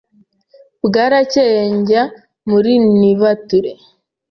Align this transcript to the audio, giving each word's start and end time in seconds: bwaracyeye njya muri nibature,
bwaracyeye 0.85 1.63
njya 1.77 2.03
muri 2.49 2.73
nibature, 2.99 3.71